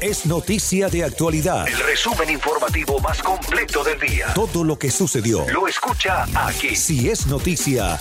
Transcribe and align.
Es 0.00 0.26
noticia 0.26 0.88
de 0.90 1.04
actualidad. 1.04 1.66
El 1.66 1.78
resumen 1.78 2.28
informativo 2.28 3.00
más 3.00 3.22
completo 3.22 3.82
del 3.82 3.98
día. 3.98 4.26
Todo 4.34 4.62
lo 4.62 4.78
que 4.78 4.90
sucedió. 4.90 5.48
Lo 5.48 5.66
escucha 5.66 6.26
aquí. 6.34 6.76
Si 6.76 7.08
es 7.08 7.26
noticia. 7.26 7.98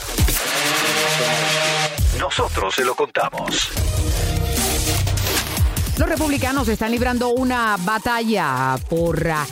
Nosotros 2.19 2.75
se 2.75 2.83
lo 2.83 2.95
contamos. 2.95 3.69
Los 5.97 6.09
republicanos 6.09 6.67
están 6.67 6.91
librando 6.91 7.29
una 7.29 7.77
batalla 7.79 8.77
por 8.89 9.29
ah, 9.29 9.47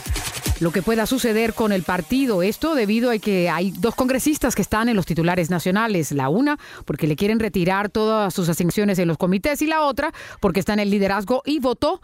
lo 0.64 0.72
que 0.72 0.80
pueda 0.80 1.04
suceder 1.04 1.52
con 1.52 1.72
el 1.72 1.82
partido. 1.82 2.42
Esto 2.42 2.74
debido 2.74 3.10
a 3.10 3.18
que 3.18 3.50
hay 3.50 3.70
dos 3.70 3.94
congresistas 3.94 4.54
que 4.54 4.62
están 4.62 4.88
en 4.88 4.96
los 4.96 5.04
titulares 5.04 5.50
nacionales. 5.50 6.10
La 6.10 6.30
una 6.30 6.58
porque 6.86 7.06
le 7.06 7.16
quieren 7.16 7.38
retirar 7.38 7.90
todas 7.90 8.32
sus 8.32 8.48
asignaciones 8.48 8.98
en 8.98 9.06
los 9.06 9.18
comités 9.18 9.60
y 9.60 9.66
la 9.66 9.82
otra 9.82 10.10
porque 10.40 10.60
está 10.60 10.72
en 10.72 10.78
el 10.80 10.88
liderazgo 10.88 11.42
y 11.44 11.60
votó 11.60 12.00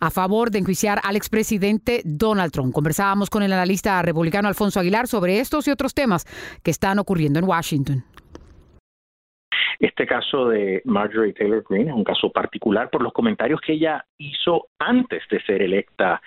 a 0.00 0.10
favor 0.10 0.50
de 0.50 0.58
enjuiciar 0.58 1.00
al 1.04 1.14
expresidente 1.14 2.02
Donald 2.04 2.50
Trump. 2.50 2.74
Conversábamos 2.74 3.30
con 3.30 3.44
el 3.44 3.52
analista 3.52 4.02
republicano 4.02 4.48
Alfonso 4.48 4.80
Aguilar 4.80 5.06
sobre 5.06 5.38
estos 5.38 5.68
y 5.68 5.70
otros 5.70 5.94
temas 5.94 6.26
que 6.64 6.72
están 6.72 6.98
ocurriendo 6.98 7.38
en 7.38 7.44
Washington. 7.44 8.04
Este 9.78 10.06
caso 10.06 10.48
de 10.48 10.82
Marjorie 10.84 11.32
Taylor 11.32 11.64
Greene 11.68 11.90
es 11.90 11.96
un 11.96 12.04
caso 12.04 12.30
particular 12.30 12.90
por 12.90 13.02
los 13.02 13.12
comentarios 13.12 13.60
que 13.60 13.74
ella 13.74 14.04
hizo 14.18 14.68
antes 14.78 15.22
de 15.30 15.40
ser 15.42 15.62
electa 15.62 16.20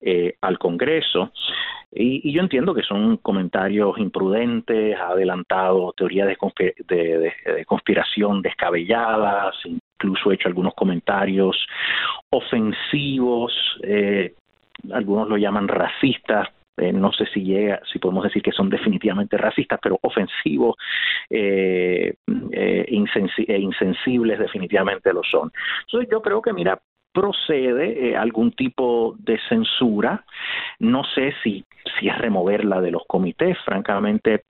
eh, 0.00 0.34
al 0.40 0.58
Congreso. 0.58 1.32
Y, 1.94 2.32
yo 2.32 2.40
entiendo 2.40 2.74
que 2.74 2.82
son 2.82 3.18
comentarios 3.18 3.98
imprudentes, 3.98 4.98
ha 4.98 5.08
adelantado 5.08 5.92
teorías 5.92 6.26
de, 6.26 7.64
conspiración 7.66 8.40
descabelladas, 8.40 9.54
incluso 9.64 10.30
ha 10.30 10.34
hecho 10.34 10.48
algunos 10.48 10.74
comentarios 10.74 11.54
ofensivos, 12.30 13.52
eh, 13.82 14.34
algunos 14.90 15.28
lo 15.28 15.36
llaman 15.36 15.68
racistas, 15.68 16.48
eh, 16.76 16.92
no 16.92 17.12
sé 17.12 17.26
si 17.26 17.42
llega, 17.42 17.80
si 17.92 17.98
podemos 17.98 18.24
decir 18.24 18.42
que 18.42 18.52
son 18.52 18.70
definitivamente 18.70 19.36
racistas, 19.36 19.78
pero 19.82 19.98
ofensivos 20.02 20.76
eh, 21.28 22.14
eh 22.52 22.84
e 22.88 23.58
insensibles 23.58 24.38
definitivamente 24.38 25.12
lo 25.12 25.22
son. 25.22 25.52
Entonces 25.86 26.08
yo 26.10 26.22
creo 26.22 26.40
que, 26.40 26.52
mira, 26.52 26.80
procede 27.12 28.10
eh, 28.10 28.16
algún 28.16 28.52
tipo 28.52 29.14
de 29.18 29.38
censura. 29.48 30.24
No 30.78 31.04
sé 31.04 31.34
si, 31.42 31.64
si 31.98 32.08
es 32.08 32.18
removerla 32.18 32.80
de 32.80 32.90
los 32.90 33.02
comités, 33.06 33.58
francamente, 33.64 34.44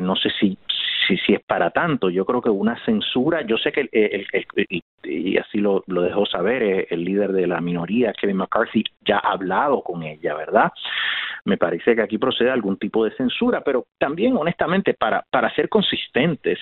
no 0.00 0.16
sé 0.16 0.30
si, 0.40 0.58
si, 1.06 1.32
es 1.32 1.40
para 1.46 1.70
tanto. 1.70 2.10
Yo 2.10 2.24
creo 2.24 2.42
que 2.42 2.50
una 2.50 2.82
censura, 2.84 3.42
yo 3.42 3.56
sé 3.56 3.70
que, 3.72 3.88
el, 3.92 4.26
y, 5.04 5.36
así 5.36 5.58
lo, 5.58 5.84
lo, 5.86 6.02
dejó 6.02 6.26
saber 6.26 6.86
el 6.90 7.04
líder 7.04 7.32
de 7.32 7.46
la 7.46 7.60
minoría, 7.60 8.12
Kevin 8.12 8.38
McCarthy, 8.38 8.84
ya 9.04 9.18
ha 9.18 9.32
hablado 9.32 9.82
con 9.82 10.02
ella, 10.02 10.34
¿verdad? 10.34 10.72
me 11.44 11.56
parece 11.56 11.94
que 11.94 12.02
aquí 12.02 12.18
procede 12.18 12.50
algún 12.50 12.76
tipo 12.76 13.04
de 13.04 13.14
censura, 13.16 13.62
pero 13.62 13.86
también 13.98 14.36
honestamente 14.36 14.94
para, 14.94 15.24
para 15.30 15.52
ser 15.54 15.68
consistentes, 15.68 16.58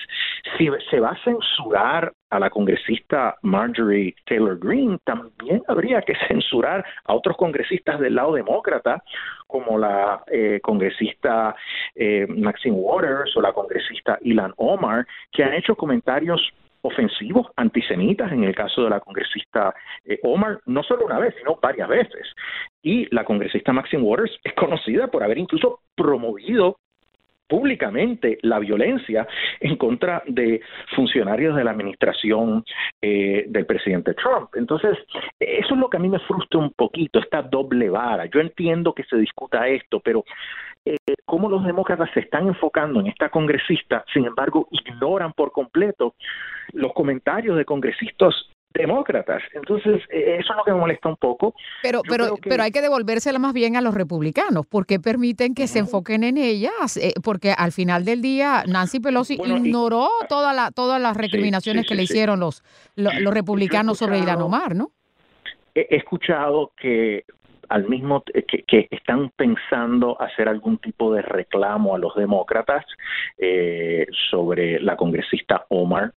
si 0.57 0.69
se 0.89 0.99
va 0.99 1.09
a 1.09 1.23
censurar 1.23 2.11
a 2.31 2.39
la 2.39 2.49
congresista 2.49 3.35
Marjorie 3.43 4.15
Taylor 4.25 4.57
Greene, 4.57 4.97
también 5.03 5.61
habría 5.67 6.01
que 6.01 6.15
censurar 6.27 6.83
a 7.05 7.13
otros 7.13 7.37
congresistas 7.37 7.99
del 7.99 8.15
lado 8.15 8.33
demócrata, 8.33 9.03
como 9.47 9.77
la 9.77 10.23
eh, 10.31 10.59
congresista 10.63 11.55
eh, 11.93 12.25
Maxine 12.27 12.75
Waters 12.75 13.35
o 13.35 13.41
la 13.41 13.53
congresista 13.53 14.17
Ilan 14.21 14.53
Omar, 14.57 15.05
que 15.31 15.43
han 15.43 15.53
hecho 15.53 15.75
comentarios 15.75 16.41
ofensivos 16.83 17.47
antisemitas 17.57 18.31
en 18.31 18.43
el 18.43 18.55
caso 18.55 18.83
de 18.83 18.89
la 18.89 18.99
congresista 18.99 19.73
eh, 20.05 20.19
Omar, 20.23 20.61
no 20.65 20.83
solo 20.83 21.05
una 21.05 21.19
vez, 21.19 21.35
sino 21.37 21.59
varias 21.61 21.87
veces. 21.87 22.27
Y 22.81 23.13
la 23.13 23.23
congresista 23.23 23.73
Maxine 23.73 24.03
Waters 24.03 24.39
es 24.43 24.53
conocida 24.53 25.07
por 25.07 25.23
haber 25.23 25.37
incluso 25.37 25.81
promovido 25.95 26.77
públicamente 27.51 28.37
la 28.43 28.59
violencia 28.59 29.27
en 29.59 29.75
contra 29.75 30.23
de 30.25 30.61
funcionarios 30.95 31.53
de 31.53 31.65
la 31.65 31.71
administración 31.71 32.63
eh, 33.01 33.43
del 33.49 33.65
presidente 33.65 34.13
Trump. 34.13 34.55
Entonces, 34.55 34.97
eso 35.37 35.73
es 35.73 35.77
lo 35.77 35.89
que 35.89 35.97
a 35.97 35.99
mí 35.99 36.07
me 36.07 36.19
frustra 36.19 36.61
un 36.61 36.71
poquito, 36.71 37.19
esta 37.19 37.41
doble 37.41 37.89
vara. 37.89 38.25
Yo 38.27 38.39
entiendo 38.39 38.93
que 38.93 39.03
se 39.03 39.17
discuta 39.17 39.67
esto, 39.67 39.99
pero 39.99 40.23
eh, 40.85 40.95
cómo 41.25 41.49
los 41.49 41.65
demócratas 41.65 42.09
se 42.13 42.21
están 42.21 42.47
enfocando 42.47 43.01
en 43.01 43.07
esta 43.07 43.27
congresista, 43.27 44.05
sin 44.13 44.25
embargo, 44.25 44.69
ignoran 44.71 45.33
por 45.33 45.51
completo 45.51 46.15
los 46.71 46.93
comentarios 46.93 47.57
de 47.57 47.65
congresistas 47.65 48.33
demócratas. 48.73 49.41
Entonces, 49.53 50.01
eh, 50.09 50.37
eso 50.39 50.51
es 50.51 50.57
lo 50.57 50.63
que 50.63 50.71
me 50.71 50.79
molesta 50.79 51.09
un 51.09 51.17
poco. 51.17 51.53
Pero, 51.83 52.01
pero, 52.07 52.35
pero 52.41 52.63
hay 52.63 52.71
que 52.71 52.81
devolvérsela 52.81 53.39
más 53.39 53.53
bien 53.53 53.75
a 53.75 53.81
los 53.81 53.93
republicanos, 53.93 54.65
porque 54.65 54.99
permiten 54.99 55.53
que 55.53 55.67
se 55.67 55.79
enfoquen 55.79 56.23
en 56.23 56.37
ellas, 56.37 56.97
eh, 56.97 57.13
porque 57.23 57.53
al 57.57 57.71
final 57.71 58.05
del 58.05 58.21
día 58.21 58.63
Nancy 58.67 58.99
Pelosi 58.99 59.37
ignoró 59.43 60.09
toda 60.29 60.53
la, 60.53 60.71
todas 60.71 61.01
las 61.01 61.17
recriminaciones 61.17 61.85
que 61.87 61.95
le 61.95 62.03
hicieron 62.03 62.39
los, 62.39 62.63
los, 62.95 63.33
republicanos 63.33 63.97
sobre 63.97 64.19
Ilan 64.19 64.41
Omar, 64.41 64.75
¿no? 64.75 64.91
He 65.73 65.95
escuchado 65.95 66.71
que 66.75 67.23
al 67.69 67.87
mismo 67.87 68.21
que, 68.23 68.63
que, 68.63 68.87
están 68.91 69.29
pensando 69.29 70.21
hacer 70.21 70.49
algún 70.49 70.77
tipo 70.79 71.13
de 71.13 71.21
reclamo 71.21 71.95
a 71.95 71.99
los 71.99 72.13
demócratas 72.15 72.85
eh, 73.37 74.05
sobre 74.29 74.81
la 74.81 74.97
congresista 74.97 75.65
Omar 75.69 76.11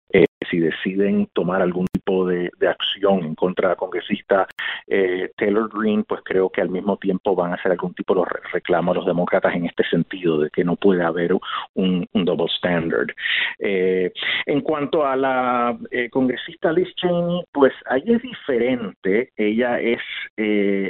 si 0.50 0.60
deciden 0.60 1.28
tomar 1.34 1.62
algún 1.62 1.88
tipo 1.88 2.26
de, 2.26 2.52
acción 2.68 3.24
en 3.24 3.36
contra 3.36 3.70
de 3.70 3.74
la 3.74 3.78
congresista 3.78 4.48
eh, 4.88 5.32
Taylor 5.36 5.70
Greene, 5.74 6.04
pues 6.04 6.22
creo 6.24 6.50
que 6.50 6.62
al 6.62 6.70
mismo 6.70 6.98
tiempo 6.98 7.36
van 7.36 7.52
a 7.52 7.56
hacer 7.56 7.72
algún 7.72 7.94
tipo 7.94 8.16
de 8.16 8.24
reclamo 8.52 8.92
a 8.92 8.96
los 8.96 9.06
demócratas 9.06 9.54
en 9.56 9.66
este 9.66 9.84
sentido, 9.84 10.40
de 10.40 10.50
que 10.50 10.64
no 10.64 10.76
puede 10.76 11.04
haber 11.04 11.34
un, 11.74 12.08
double 12.14 12.48
standard. 12.56 13.10
Eh, 13.60 14.12
en 14.46 14.62
cuanto 14.62 15.06
a 15.06 15.16
la 15.16 15.78
eh, 15.92 16.10
congresista 16.10 16.72
Liz 16.72 16.94
Cheney, 16.96 17.44
pues 17.52 17.74
ahí 17.86 18.04
es 18.06 18.22
diferente. 18.22 19.32
Ella 19.36 19.80
es 19.80 20.00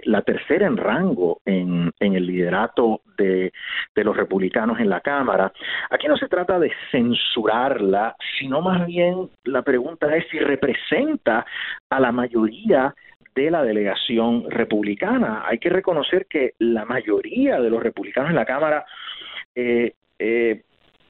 la 0.05 0.21
tercera 0.21 0.67
en 0.67 0.77
rango 0.77 1.41
en, 1.45 1.91
en 1.99 2.15
el 2.15 2.27
liderato 2.27 3.01
de, 3.17 3.51
de 3.95 4.03
los 4.03 4.15
republicanos 4.15 4.79
en 4.79 4.89
la 4.89 5.01
Cámara. 5.01 5.51
Aquí 5.89 6.07
no 6.07 6.17
se 6.17 6.27
trata 6.27 6.59
de 6.59 6.71
censurarla, 6.91 8.15
sino 8.39 8.61
más 8.61 8.85
bien 8.85 9.29
la 9.45 9.61
pregunta 9.61 10.15
es 10.15 10.25
si 10.29 10.39
representa 10.39 11.45
a 11.89 11.99
la 11.99 12.11
mayoría 12.11 12.93
de 13.35 13.51
la 13.51 13.63
delegación 13.63 14.49
republicana. 14.49 15.43
Hay 15.45 15.57
que 15.59 15.69
reconocer 15.69 16.27
que 16.27 16.53
la 16.59 16.85
mayoría 16.85 17.59
de 17.59 17.69
los 17.69 17.81
republicanos 17.81 18.29
en 18.29 18.35
la 18.35 18.45
Cámara 18.45 18.85
eh, 19.55 19.93
eh, 20.19 20.61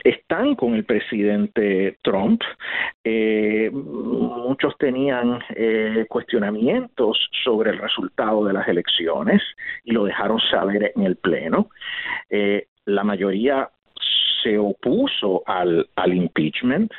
están 0.04 0.56
con 0.56 0.74
el 0.74 0.86
presidente 0.86 1.98
Trump. 2.02 2.42
Eh, 3.04 3.70
muchos 3.72 4.78
tenían 4.78 5.40
cuestionamientos 6.10 7.30
sobre 7.44 7.72
el 7.72 7.78
resultado 7.78 8.46
de 8.46 8.54
las 8.54 8.68
elecciones 8.68 9.42
y 9.84 9.92
lo 9.92 10.06
dejaron 10.06 10.40
saber 10.52 10.92
en 10.96 11.04
el 11.04 11.16
Pleno. 11.16 11.70
la 12.86 13.04
mayoría 13.06 13.70
se 14.44 14.58
opuso 14.58 15.42
al, 15.46 15.88
al 15.96 16.14
impeachment. 16.14 16.92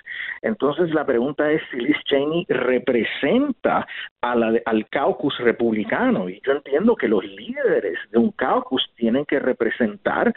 Entonces 0.42 0.92
la 0.94 1.04
pregunta 1.04 1.50
es 1.50 1.62
si 1.70 1.76
Liz 1.78 1.96
Cheney 2.04 2.46
representa 2.48 3.86
a 4.20 4.34
la, 4.34 4.60
al 4.64 4.88
caucus 4.88 5.38
republicano. 5.38 6.28
Y 6.28 6.40
yo 6.44 6.52
entiendo 6.52 6.96
que 6.96 7.08
los 7.08 7.24
líderes 7.24 7.98
de 8.10 8.18
un 8.18 8.30
caucus 8.32 8.82
tienen 8.96 9.24
que 9.26 9.38
representar 9.38 10.32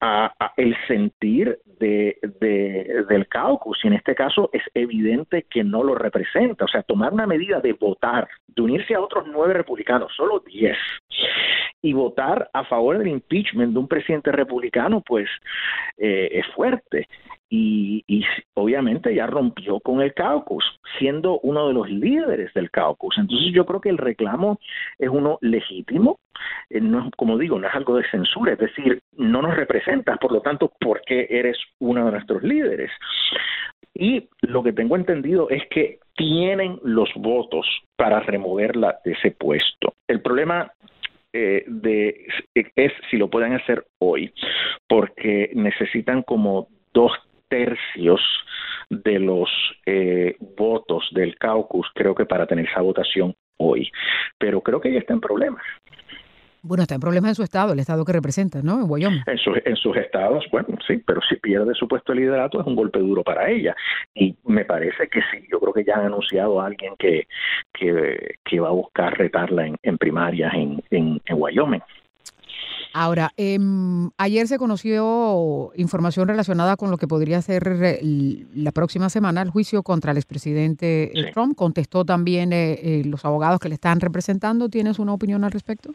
a, 0.00 0.32
el 0.56 0.76
sentir 0.86 1.58
de, 1.78 2.18
de, 2.40 3.04
del 3.08 3.26
caucus. 3.28 3.78
Y 3.84 3.88
en 3.88 3.94
este 3.94 4.14
caso 4.14 4.50
es 4.52 4.62
evidente 4.74 5.46
que 5.48 5.64
no 5.64 5.82
lo 5.82 5.94
representa. 5.94 6.64
O 6.64 6.68
sea, 6.68 6.82
tomar 6.82 7.12
una 7.12 7.26
medida 7.26 7.60
de 7.60 7.72
votar, 7.72 8.28
de 8.48 8.62
unirse 8.62 8.94
a 8.94 9.00
otros 9.00 9.24
nueve 9.26 9.54
republicanos, 9.54 10.12
solo 10.16 10.40
diez, 10.40 10.76
y 11.84 11.92
votar 11.92 12.48
a 12.54 12.64
favor 12.64 12.96
del 12.96 13.08
impeachment 13.08 13.74
de 13.74 13.78
un 13.78 13.88
presidente 13.88 14.32
republicano, 14.32 15.02
pues 15.06 15.28
eh, 15.98 16.30
es 16.32 16.46
fuerte. 16.54 17.06
y, 17.50 18.02
y, 18.08 18.24
obviamente 18.54 19.14
ya 19.14 19.26
rompió 19.26 19.78
con 19.80 20.00
el 20.00 20.14
caucus, 20.14 20.64
siendo 20.98 21.38
uno 21.40 21.68
de 21.68 21.74
los 21.74 21.90
líderes 21.90 22.52
del 22.54 22.70
caucus. 22.70 23.18
Entonces 23.18 23.52
yo 23.52 23.66
creo 23.66 23.82
que 23.82 23.90
el 23.90 23.98
reclamo 23.98 24.58
es 24.98 25.10
uno 25.10 25.38
legítimo, 25.42 26.18
eh, 26.70 26.80
no 26.80 27.10
como 27.18 27.36
digo, 27.36 27.58
no 27.58 27.68
es 27.68 27.74
algo 27.74 27.98
de 27.98 28.08
censura, 28.10 28.54
es 28.54 28.58
decir, 28.58 29.00
no 29.18 29.42
nos 29.42 29.54
representas, 29.54 30.16
por 30.18 30.32
lo 30.32 30.40
tanto, 30.40 30.72
¿por 30.80 31.02
qué 31.02 31.26
eres 31.28 31.58
uno 31.80 32.06
de 32.06 32.12
nuestros 32.12 32.42
líderes? 32.42 32.90
Y 33.92 34.26
lo 34.40 34.62
que 34.62 34.72
tengo 34.72 34.96
entendido 34.96 35.50
es 35.50 35.62
que 35.68 35.98
tienen 36.16 36.80
los 36.82 37.10
votos 37.14 37.66
para 37.94 38.20
removerla 38.20 38.98
de 39.04 39.12
ese 39.12 39.32
puesto. 39.32 39.92
El 40.08 40.22
problema 40.22 40.72
eh, 41.34 41.64
de, 41.66 42.26
es 42.54 42.92
si 43.10 43.16
lo 43.16 43.28
pueden 43.28 43.54
hacer 43.54 43.84
hoy, 43.98 44.32
porque 44.88 45.50
necesitan 45.54 46.22
como 46.22 46.68
dos 46.92 47.10
tercios 47.48 48.20
de 48.88 49.18
los 49.18 49.50
eh, 49.84 50.36
votos 50.56 51.08
del 51.12 51.36
caucus, 51.36 51.88
creo 51.94 52.14
que 52.14 52.24
para 52.24 52.46
tener 52.46 52.66
esa 52.68 52.82
votación 52.82 53.34
hoy. 53.58 53.90
Pero 54.38 54.60
creo 54.60 54.80
que 54.80 54.92
ya 54.92 55.00
está 55.00 55.12
en 55.12 55.20
problemas. 55.20 55.64
Bueno, 56.66 56.82
está 56.82 56.94
en 56.94 57.00
problemas 57.02 57.28
en 57.28 57.34
su 57.34 57.42
estado, 57.42 57.74
el 57.74 57.78
estado 57.78 58.06
que 58.06 58.12
representa, 58.14 58.62
¿no? 58.62 58.80
En 58.80 58.90
Wyoming. 58.90 59.22
En, 59.26 59.38
en 59.66 59.76
sus 59.76 59.96
estados, 59.98 60.46
bueno, 60.50 60.68
sí, 60.86 60.96
pero 61.06 61.20
si 61.28 61.36
pierde 61.36 61.74
su 61.74 61.86
puesto 61.86 62.12
de 62.12 62.20
liderato 62.20 62.58
es 62.58 62.66
un 62.66 62.74
golpe 62.74 63.00
duro 63.00 63.22
para 63.22 63.50
ella. 63.50 63.76
Y 64.14 64.34
me 64.44 64.64
parece 64.64 65.08
que 65.08 65.20
sí, 65.30 65.46
yo 65.52 65.60
creo 65.60 65.74
que 65.74 65.84
ya 65.84 65.96
han 65.96 66.06
anunciado 66.06 66.58
a 66.62 66.66
alguien 66.66 66.94
que, 66.98 67.26
que, 67.74 68.60
va 68.60 68.68
a 68.68 68.72
buscar 68.72 69.12
retarla 69.18 69.66
en, 69.66 69.76
en 69.82 69.98
primarias 69.98 70.54
en, 70.54 70.82
en, 70.90 71.20
en 71.26 71.36
Wyoming. 71.38 71.82
Ahora, 72.94 73.32
eh, 73.36 73.58
ayer 74.18 74.46
se 74.46 74.56
conoció 74.56 75.72
información 75.74 76.28
relacionada 76.28 76.76
con 76.76 76.92
lo 76.92 76.96
que 76.96 77.08
podría 77.08 77.42
ser 77.42 77.68
eh, 77.82 78.46
la 78.54 78.70
próxima 78.70 79.10
semana 79.10 79.42
el 79.42 79.50
juicio 79.50 79.82
contra 79.82 80.12
el 80.12 80.16
expresidente 80.16 81.10
eh, 81.12 81.32
Trump. 81.34 81.56
Contestó 81.56 82.04
también 82.04 82.52
eh, 82.52 83.02
los 83.04 83.24
abogados 83.24 83.58
que 83.58 83.68
le 83.68 83.74
están 83.74 84.00
representando. 84.00 84.68
¿Tienes 84.68 85.00
una 85.00 85.12
opinión 85.12 85.42
al 85.42 85.50
respecto? 85.50 85.90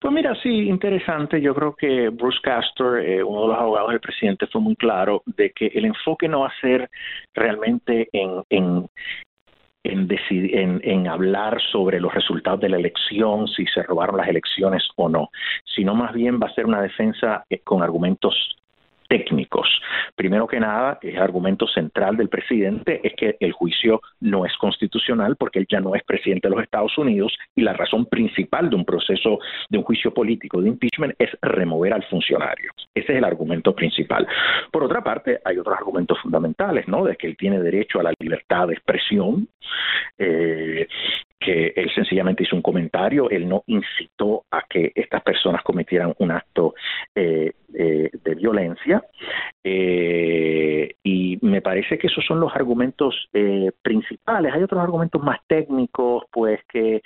Pues 0.00 0.12
mira, 0.12 0.34
sí, 0.42 0.68
interesante. 0.68 1.40
Yo 1.40 1.54
creo 1.54 1.74
que 1.74 2.10
Bruce 2.10 2.40
Castor, 2.42 2.98
uno 3.24 3.42
de 3.42 3.48
los 3.48 3.58
abogados 3.58 3.90
del 3.90 4.00
presidente, 4.00 4.46
fue 4.48 4.60
muy 4.60 4.76
claro 4.76 5.22
de 5.24 5.50
que 5.50 5.68
el 5.68 5.86
enfoque 5.86 6.28
no 6.28 6.40
va 6.40 6.48
a 6.48 6.60
ser 6.60 6.90
realmente 7.32 8.08
en, 8.12 8.42
en, 8.50 8.86
en, 9.84 10.08
en, 10.30 10.80
en, 10.82 11.08
hablar 11.08 11.60
sobre 11.70 12.00
los 12.00 12.12
resultados 12.12 12.60
de 12.60 12.70
la 12.70 12.78
elección, 12.78 13.46
si 13.48 13.66
se 13.66 13.82
robaron 13.82 14.16
las 14.16 14.28
elecciones 14.28 14.82
o 14.96 15.08
no, 15.08 15.30
sino 15.64 15.94
más 15.94 16.12
bien 16.12 16.40
va 16.42 16.48
a 16.48 16.54
ser 16.54 16.66
una 16.66 16.82
defensa 16.82 17.44
eh, 17.50 17.60
con 17.60 17.82
argumentos 17.82 18.56
técnicos. 19.14 19.68
Primero 20.16 20.48
que 20.48 20.58
nada, 20.58 20.98
el 21.00 21.18
argumento 21.18 21.68
central 21.68 22.16
del 22.16 22.28
presidente 22.28 23.00
es 23.04 23.14
que 23.14 23.36
el 23.38 23.52
juicio 23.52 24.00
no 24.20 24.44
es 24.44 24.52
constitucional 24.56 25.36
porque 25.36 25.60
él 25.60 25.66
ya 25.70 25.78
no 25.78 25.94
es 25.94 26.02
presidente 26.02 26.48
de 26.48 26.54
los 26.56 26.64
Estados 26.64 26.98
Unidos 26.98 27.32
y 27.54 27.62
la 27.62 27.74
razón 27.74 28.06
principal 28.06 28.68
de 28.68 28.74
un 28.74 28.84
proceso 28.84 29.38
de 29.70 29.78
un 29.78 29.84
juicio 29.84 30.12
político 30.12 30.60
de 30.60 30.70
impeachment 30.70 31.14
es 31.16 31.30
remover 31.42 31.92
al 31.92 32.02
funcionario. 32.06 32.72
Ese 32.92 33.12
es 33.12 33.18
el 33.18 33.24
argumento 33.24 33.72
principal. 33.72 34.26
Por 34.72 34.82
otra 34.82 35.04
parte, 35.04 35.38
hay 35.44 35.58
otros 35.58 35.76
argumentos 35.78 36.18
fundamentales, 36.20 36.88
¿no? 36.88 37.04
De 37.04 37.14
que 37.14 37.28
él 37.28 37.36
tiene 37.36 37.60
derecho 37.60 38.00
a 38.00 38.02
la 38.02 38.12
libertad 38.18 38.66
de 38.66 38.74
expresión, 38.74 39.46
eh, 40.18 40.88
que 41.38 41.72
él 41.76 41.90
sencillamente 41.94 42.42
hizo 42.42 42.56
un 42.56 42.62
comentario, 42.62 43.30
él 43.30 43.46
no 43.46 43.62
incitó 43.66 44.44
a 44.50 44.62
que 44.68 44.90
estas 44.94 45.22
personas 45.22 45.62
cometieran 45.62 46.14
un 46.18 46.30
acto 46.30 46.74
eh, 47.14 47.52
eh, 47.74 48.10
de 48.24 48.34
violencia. 48.34 49.02
Eh, 49.62 50.94
y 51.02 51.38
me 51.42 51.62
parece 51.62 51.98
que 51.98 52.08
esos 52.08 52.24
son 52.24 52.40
los 52.40 52.54
argumentos 52.54 53.28
eh, 53.32 53.70
principales. 53.82 54.52
Hay 54.52 54.62
otros 54.62 54.80
argumentos 54.80 55.22
más 55.22 55.40
técnicos, 55.46 56.24
pues 56.30 56.60
que 56.68 57.02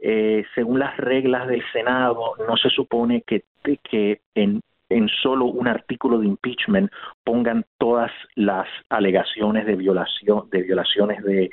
eh, 0.00 0.44
según 0.54 0.78
las 0.78 0.96
reglas 0.96 1.48
del 1.48 1.62
Senado 1.72 2.34
no 2.46 2.56
se 2.56 2.70
supone 2.70 3.22
que, 3.22 3.44
que 3.82 4.20
en 4.34 4.60
en 4.88 5.08
solo 5.08 5.46
un 5.46 5.68
artículo 5.68 6.18
de 6.18 6.26
impeachment 6.26 6.90
pongan 7.26 7.64
todas 7.76 8.12
las 8.36 8.68
alegaciones 8.88 9.66
de 9.66 9.74
violación 9.74 10.48
de 10.52 10.62
violaciones 10.62 11.24
de 11.24 11.50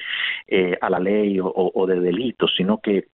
eh, 0.48 0.78
a 0.80 0.88
la 0.88 1.00
ley 1.00 1.40
o, 1.42 1.88
de 1.88 2.00
delitos 2.00 2.54
sino 2.56 2.80
que, 2.80 3.08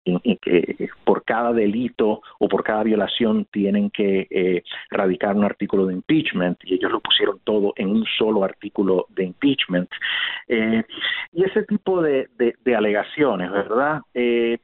por 1.05 1.23
cada 1.25 1.53
delito 1.53 2.23
o 2.39 2.49
por 2.49 2.65
cada 2.65 2.83
violación 2.83 3.47
tienen 3.53 3.91
que 3.91 4.27
eh, 4.31 4.63
radicar 4.91 5.37
un 5.37 5.45
artículo 5.45 5.85
de 5.85 5.95
impeachment 5.95 6.59
y 6.65 6.75
ellos 6.75 6.91
lo 6.91 7.01
pusieron 7.01 7.41
todo 7.45 7.75
en 7.77 7.91
un 7.91 8.07
solo 8.19 8.43
artículo 8.43 9.07
de 9.11 9.25
impeachment. 9.25 9.91
Eh, 10.49 10.83
y 11.35 11.45
ese 11.45 11.65
tipo 11.65 12.01
de, 12.01 12.29
alegaciones 12.75 13.51
verdad 13.51 14.01
eh, 14.15 14.59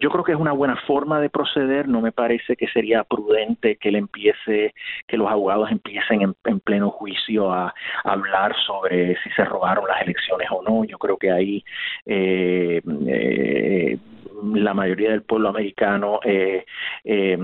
yo 0.00 0.10
creo 0.10 0.24
que 0.24 0.32
es 0.32 0.38
una 0.38 0.52
buena 0.52 0.76
forma 0.86 1.20
de 1.20 1.30
proceder. 1.30 1.86
No 1.86 2.00
me 2.00 2.12
parece 2.12 2.56
que 2.56 2.66
sería 2.68 3.04
prudente 3.04 3.76
que 3.76 3.90
él 3.90 3.96
empiece 3.96 4.74
que 5.06 5.16
los 5.16 5.30
abogados 5.30 5.70
empiecen 5.70 6.22
en, 6.22 6.34
en 6.44 6.60
pleno 6.60 6.90
juicio 6.90 7.19
a, 7.52 7.74
hablar 8.04 8.54
sobre 8.66 9.16
si 9.22 9.30
se 9.30 9.44
robaron 9.44 9.86
las 9.86 10.02
elecciones 10.02 10.48
o 10.50 10.62
no. 10.62 10.84
Yo 10.84 10.98
creo 10.98 11.16
que 11.16 11.30
ahí 11.30 11.64
eh, 12.06 12.80
eh, 13.06 13.98
la 14.42 14.74
mayoría 14.74 15.10
del 15.10 15.22
pueblo 15.22 15.48
americano 15.48 16.20
eh, 16.24 16.64
eh, 17.04 17.38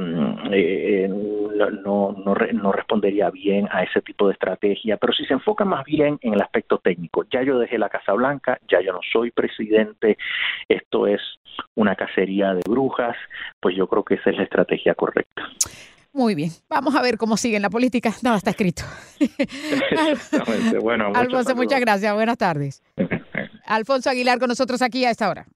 eh, 0.50 1.08
no, 1.08 2.12
no, 2.12 2.36
no, 2.52 2.72
respondería 2.72 3.30
bien 3.30 3.68
a 3.70 3.82
ese 3.82 4.02
tipo 4.02 4.26
de 4.26 4.34
estrategia, 4.34 4.96
pero 4.96 5.12
si 5.12 5.24
se 5.24 5.34
enfoca 5.34 5.64
más 5.64 5.84
bien 5.84 6.18
en 6.22 6.34
el 6.34 6.42
aspecto 6.42 6.78
técnico, 6.78 7.24
ya 7.30 7.42
yo 7.42 7.58
dejé 7.58 7.78
la 7.78 7.88
Casa 7.88 8.12
Blanca, 8.12 8.58
ya 8.68 8.80
yo 8.80 8.92
no 8.92 9.00
soy 9.12 9.30
presidente, 9.30 10.18
esto 10.68 11.06
es 11.06 11.20
una 11.74 11.94
cacería 11.94 12.54
de 12.54 12.62
brujas, 12.68 13.16
pues 13.60 13.76
yo 13.76 13.86
creo 13.86 14.04
que 14.04 14.14
esa 14.14 14.30
es 14.30 14.36
la 14.36 14.44
estrategia 14.44 14.94
correcta. 14.94 15.48
Muy 16.16 16.34
bien, 16.34 16.50
vamos 16.70 16.94
a 16.94 17.02
ver 17.02 17.18
cómo 17.18 17.36
sigue 17.36 17.56
en 17.56 17.62
la 17.62 17.68
política. 17.68 18.14
Nada 18.22 18.38
está 18.38 18.48
escrito. 18.48 18.84
bueno, 20.82 21.12
Alfonso, 21.14 21.54
muchas 21.54 21.78
gracias. 21.78 22.14
Buenas 22.14 22.38
tardes. 22.38 22.82
Alfonso 23.66 24.08
Aguilar 24.08 24.38
con 24.38 24.48
nosotros 24.48 24.80
aquí 24.82 25.04
a 25.04 25.10
esta 25.10 25.28
hora. 25.28 25.46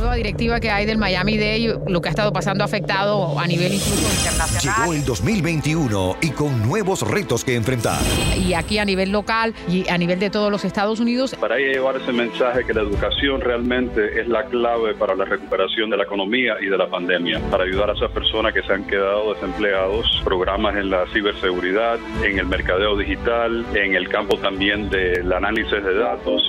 Nueva 0.00 0.14
directiva 0.14 0.60
que 0.60 0.70
hay 0.70 0.86
del 0.86 0.96
Miami 0.96 1.36
Day, 1.36 1.74
lo 1.86 2.00
que 2.00 2.08
ha 2.08 2.10
estado 2.10 2.32
pasando 2.32 2.64
ha 2.64 2.66
afectado 2.66 3.38
a 3.38 3.46
nivel 3.46 3.74
incluso 3.74 4.08
internacional. 4.18 4.80
Llegó 4.80 4.94
el 4.94 5.04
2021 5.04 6.16
y 6.22 6.30
con 6.30 6.66
nuevos 6.66 7.02
retos 7.02 7.44
que 7.44 7.54
enfrentar. 7.54 8.00
Y 8.34 8.54
aquí 8.54 8.78
a 8.78 8.86
nivel 8.86 9.12
local 9.12 9.54
y 9.68 9.86
a 9.90 9.98
nivel 9.98 10.18
de 10.18 10.30
todos 10.30 10.50
los 10.50 10.64
Estados 10.64 11.00
Unidos. 11.00 11.36
Para 11.38 11.58
llevar 11.58 11.96
ese 11.96 12.12
mensaje 12.12 12.64
que 12.64 12.72
la 12.72 12.80
educación 12.80 13.42
realmente 13.42 14.18
es 14.18 14.26
la 14.26 14.44
clave 14.46 14.94
para 14.94 15.14
la 15.14 15.26
recuperación 15.26 15.90
de 15.90 15.98
la 15.98 16.04
economía 16.04 16.54
y 16.62 16.68
de 16.68 16.78
la 16.78 16.88
pandemia, 16.88 17.38
para 17.50 17.64
ayudar 17.64 17.90
a 17.90 17.92
esas 17.92 18.10
personas 18.10 18.54
que 18.54 18.62
se 18.62 18.72
han 18.72 18.86
quedado 18.86 19.34
desempleados, 19.34 20.06
programas 20.24 20.76
en 20.76 20.88
la 20.88 21.04
ciberseguridad, 21.12 21.98
en 22.24 22.38
el 22.38 22.46
mercadeo 22.46 22.96
digital, 22.96 23.66
en 23.74 23.94
el 23.94 24.08
campo 24.08 24.38
también 24.38 24.88
del 24.88 25.30
análisis 25.30 25.72
de 25.72 25.94
datos. 25.94 26.42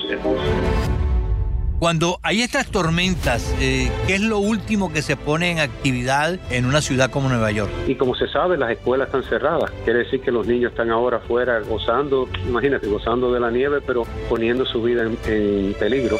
Cuando 1.82 2.20
hay 2.22 2.42
estas 2.42 2.68
tormentas, 2.68 3.52
eh, 3.60 3.90
¿qué 4.06 4.14
es 4.14 4.20
lo 4.20 4.38
último 4.38 4.92
que 4.92 5.02
se 5.02 5.16
pone 5.16 5.50
en 5.50 5.58
actividad 5.58 6.38
en 6.48 6.64
una 6.64 6.80
ciudad 6.80 7.10
como 7.10 7.28
Nueva 7.28 7.50
York? 7.50 7.72
Y 7.88 7.96
como 7.96 8.14
se 8.14 8.28
sabe, 8.28 8.56
las 8.56 8.70
escuelas 8.70 9.08
están 9.08 9.24
cerradas. 9.24 9.68
Quiere 9.82 10.04
decir 10.04 10.20
que 10.20 10.30
los 10.30 10.46
niños 10.46 10.70
están 10.70 10.92
ahora 10.92 11.16
afuera 11.16 11.58
gozando, 11.58 12.28
imagínate, 12.46 12.86
gozando 12.86 13.32
de 13.32 13.40
la 13.40 13.50
nieve, 13.50 13.80
pero 13.84 14.04
poniendo 14.28 14.64
su 14.64 14.80
vida 14.80 15.02
en, 15.02 15.18
en 15.26 15.74
peligro. 15.74 16.18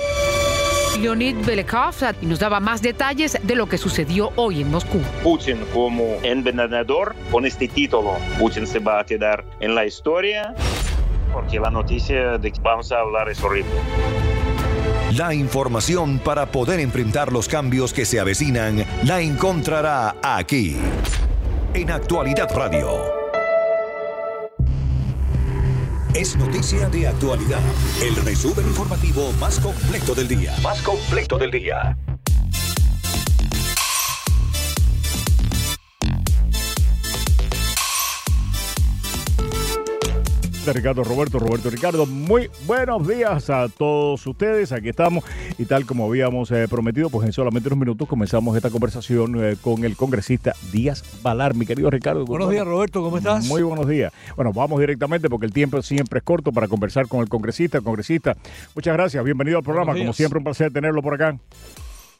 Leonid 1.00 1.36
Belekov 1.46 1.94
nos 2.22 2.40
daba 2.40 2.58
más 2.58 2.82
detalles 2.82 3.38
de 3.40 3.54
lo 3.54 3.68
que 3.68 3.78
sucedió 3.78 4.32
hoy 4.34 4.62
en 4.62 4.70
Moscú. 4.72 4.98
Putin 5.22 5.60
como 5.72 6.16
envenenador, 6.24 7.14
con 7.30 7.46
este 7.46 7.68
título, 7.68 8.16
Putin 8.36 8.66
se 8.66 8.80
va 8.80 8.98
a 8.98 9.06
quedar 9.06 9.44
en 9.60 9.76
la 9.76 9.86
historia 9.86 10.56
porque 11.32 11.60
la 11.60 11.70
noticia 11.70 12.36
de 12.36 12.50
que 12.50 12.60
vamos 12.60 12.90
a 12.90 12.98
hablar 12.98 13.28
es 13.28 13.40
horrible. 13.44 13.70
La 15.16 15.34
información 15.34 16.18
para 16.18 16.46
poder 16.46 16.80
enfrentar 16.80 17.32
los 17.32 17.46
cambios 17.46 17.92
que 17.92 18.06
se 18.06 18.18
avecinan 18.18 18.82
la 19.04 19.20
encontrará 19.20 20.16
aquí, 20.22 20.78
en 21.74 21.90
Actualidad 21.90 22.48
Radio. 22.54 22.88
Es 26.14 26.34
noticia 26.36 26.88
de 26.88 27.08
actualidad. 27.08 27.60
El 28.02 28.16
resumen 28.24 28.66
informativo 28.66 29.32
más 29.32 29.60
completo 29.60 30.14
del 30.14 30.28
día. 30.28 30.54
Más 30.62 30.80
completo 30.80 31.36
del 31.36 31.50
día. 31.50 31.94
De 40.64 40.72
Ricardo 40.72 41.02
Roberto, 41.02 41.38
Roberto 41.40 41.70
Ricardo. 41.70 42.06
Muy 42.06 42.48
buenos 42.66 43.06
días 43.08 43.50
a 43.50 43.68
todos 43.68 44.24
ustedes. 44.26 44.70
Aquí 44.70 44.88
estamos 44.88 45.24
y 45.58 45.64
tal 45.64 45.86
como 45.86 46.06
habíamos 46.06 46.50
eh, 46.52 46.68
prometido, 46.68 47.10
pues 47.10 47.26
en 47.26 47.32
solamente 47.32 47.68
unos 47.68 47.80
minutos 47.80 48.08
comenzamos 48.08 48.56
esta 48.56 48.70
conversación 48.70 49.42
eh, 49.42 49.56
con 49.60 49.84
el 49.84 49.96
congresista 49.96 50.54
Díaz 50.70 51.02
Balar. 51.22 51.54
Mi 51.54 51.66
querido 51.66 51.90
Ricardo. 51.90 52.24
Buenos 52.24 52.50
días, 52.50 52.64
Roberto, 52.64 53.02
¿cómo 53.02 53.18
estás? 53.18 53.46
Muy 53.46 53.62
buenos 53.62 53.88
días. 53.88 54.12
Bueno, 54.36 54.52
vamos 54.52 54.78
directamente 54.78 55.28
porque 55.28 55.46
el 55.46 55.52
tiempo 55.52 55.82
siempre 55.82 56.18
es 56.18 56.24
corto 56.24 56.52
para 56.52 56.68
conversar 56.68 57.08
con 57.08 57.20
el 57.20 57.28
congresista. 57.28 57.80
Congresista, 57.80 58.36
muchas 58.74 58.94
gracias. 58.94 59.24
Bienvenido 59.24 59.58
al 59.58 59.64
programa. 59.64 59.94
Como 59.94 60.12
siempre, 60.12 60.38
un 60.38 60.44
placer 60.44 60.72
tenerlo 60.72 61.02
por 61.02 61.14
acá. 61.14 61.36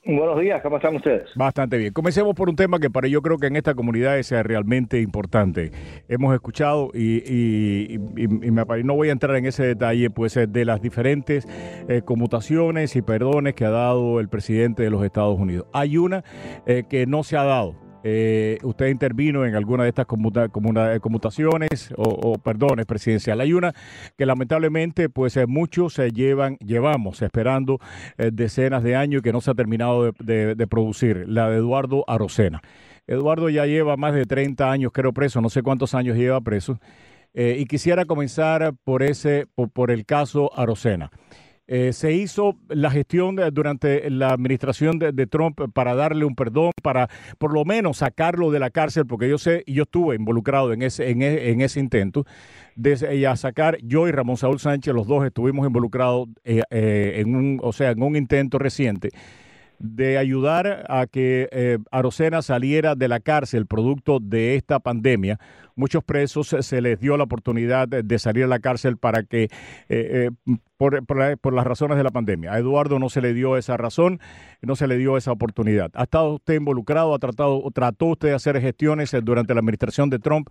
Buenos 0.05 0.41
días, 0.41 0.61
¿cómo 0.63 0.79
están 0.79 0.97
ustedes? 0.97 1.31
Bastante 1.37 1.79
bien. 1.79 1.93
Comencemos 1.93 2.35
por 2.35 2.49
un 2.49 2.57
tema 2.57 2.81
que 2.81 2.91
para 2.91 3.07
yo 3.07 3.23
creo 3.23 3.39
que 3.39 3.47
en 3.47 3.55
esta 3.55 3.75
comunidad 3.75 4.19
es 4.19 4.33
realmente 4.33 5.01
importante. 5.01 5.71
Hemos 6.09 6.35
escuchado 6.35 6.91
y, 6.93 8.01
no 8.83 8.95
voy 8.97 9.11
a 9.11 9.13
entrar 9.13 9.37
en 9.37 9.47
ese 9.47 9.65
detalle, 9.65 10.11
pues 10.11 10.35
de 10.35 10.65
las 10.65 10.83
diferentes 10.83 11.47
eh, 11.89 12.03
conmutaciones 12.05 12.97
y 12.97 13.03
perdones 13.03 13.55
que 13.55 13.65
ha 13.65 13.71
dado 13.71 14.19
el 14.19 14.29
presidente 14.29 14.83
de 14.83 14.91
los 14.91 15.05
Estados 15.05 15.39
Unidos. 15.39 15.67
Hay 15.73 15.97
una 15.97 16.25
eh, 16.67 16.83
que 16.89 17.07
no 17.07 17.23
se 17.23 17.37
ha 17.37 17.45
dado 17.45 17.77
eh, 18.05 18.59
usted 18.63 18.89
intervino 18.89 19.47
en 19.47 19.55
alguna 19.55 19.85
de 19.85 19.91
estas 19.91 20.07
eh, 20.07 20.99
conmutaciones 21.01 21.95
o, 21.97 22.39
perdones 22.39 22.87
presidencial. 22.87 23.41
Hay 23.41 23.53
una 23.53 23.73
que 24.17 24.27
lamentablemente 24.27 25.09
pues 25.09 25.37
eh, 25.37 25.47
muchos 25.47 25.95
se 25.95 26.11
llevan, 26.11 26.57
llevamos 26.57 27.23
esperando 27.23 27.79
decenas 28.17 28.83
de 28.83 28.97
años 28.97 29.23
que 29.23 29.33
no 29.33 29.41
se 29.41 29.51
ha 29.51 29.55
terminado 29.55 30.13
de, 30.13 30.67
producir, 30.69 31.25
la 31.29 31.49
de 31.49 31.57
Eduardo 31.57 32.05
Arocena. 32.07 32.61
Eduardo 33.07 33.49
ya 33.49 33.67
lleva 33.67 33.97
más 33.97 34.15
de 34.15 34.25
30 34.25 34.71
años 34.71 34.93
creo 34.93 35.13
preso, 35.13 35.41
no 35.41 35.51
sé 35.51 35.63
cuántos 35.63 35.95
años 35.95 36.17
lleva 36.17 36.41
preso, 36.41 36.79
y 37.35 37.65
quisiera 37.67 38.05
comenzar 38.05 38.75
por, 38.85 39.03
ese, 39.03 39.47
por 39.73 39.91
el 39.91 40.05
caso 40.05 40.51
Arocena. 40.59 41.11
Eh, 41.75 41.95
se 41.95 42.13
hizo 42.13 42.59
la 42.69 42.91
gestión 42.91 43.37
durante 43.51 44.11
la 44.11 44.35
administración 44.35 44.99
de, 44.99 45.27
Trump 45.27 45.59
para 45.73 45.95
darle 45.95 46.27
un 46.27 46.35
perdón, 46.35 46.73
para 46.83 47.09
por 47.39 47.55
lo 47.55 47.65
menos 47.65 47.97
sacarlo 47.97 48.51
de 48.51 48.59
la 48.59 48.69
cárcel, 48.69 49.07
porque 49.07 49.27
yo 49.27 49.39
sé, 49.39 49.65
yo 49.67 49.85
estuve 49.85 50.17
involucrado 50.17 50.75
en 50.75 50.83
ese, 50.83 51.09
en, 51.09 51.23
e, 51.23 51.65
ese 51.65 51.81
intento, 51.81 52.27
de 52.77 53.27
a 53.27 53.37
sacar, 53.37 53.79
yo 53.83 54.07
y 54.07 54.13
Ramón 54.13 54.37
Saúl 54.37 54.61
Sánchez, 54.61 54.93
los 54.93 55.07
dos 55.07 55.25
estuvimos 55.25 55.67
involucrados 55.67 56.29
eh, 56.45 56.61
eh, 56.69 57.15
en 57.21 57.35
un, 57.35 57.59
o 57.63 57.73
sea, 57.73 57.93
en 57.93 58.03
un 58.03 58.17
intento 58.17 58.59
reciente 58.59 59.09
de 59.79 60.19
ayudar 60.19 60.85
a 60.91 61.07
que 61.07 61.79
Arocena 61.91 62.43
saliera 62.43 62.95
de 62.95 63.09
la 63.09 63.19
cárcel 63.19 63.67
producto 63.67 64.21
de 64.21 64.57
esta 64.57 64.79
pandemia 64.79 65.41
muchos 65.77 66.05
presos 66.05 66.55
se 66.59 66.81
les 66.81 67.01
dio 67.01 67.17
la 67.17 67.25
oportunidad 67.25 67.89
de 67.89 68.19
salir 68.19 68.45
a 68.45 68.49
la 68.49 68.59
cárcel 68.59 68.97
para 68.97 69.23
que, 69.23 69.45
eh, 69.45 69.49
eh, 69.89 70.31
por, 70.77 71.05
por, 71.07 71.53
las 71.53 71.67
razones 71.67 71.97
de 71.97 72.05
la 72.05 72.11
pandemia. 72.11 72.53
A 72.53 72.59
Eduardo 72.59 72.99
no 72.99 73.09
se 73.09 73.21
le 73.21 73.35
dio 73.35 73.57
esa 73.57 73.77
razón, 73.77 74.21
no 74.63 74.75
se 74.75 74.87
le 74.87 74.97
dio 74.97 75.17
esa 75.17 75.33
oportunidad. 75.33 75.91
¿Ha 75.95 76.05
estado 76.05 76.35
usted 76.35 76.55
involucrado, 76.55 77.15
ha 77.15 77.19
tratado, 77.19 77.63
trató 77.73 78.07
usted 78.07 78.29
de 78.29 78.35
hacer 78.35 78.61
gestiones 78.61 79.15
durante 79.23 79.55
la 79.55 79.61
administración 79.61 80.11
de 80.11 80.19
Trump 80.19 80.49